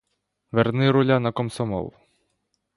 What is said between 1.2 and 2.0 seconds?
комсомол!